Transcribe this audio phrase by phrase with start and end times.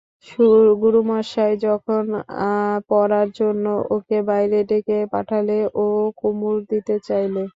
[0.81, 2.03] গুরুমশাই যখন
[2.89, 5.85] পড়ার জন্যে ওকে বাইরে ডেকে পাঠালে, ও
[6.19, 7.43] কুমুর দিকে চাইলে।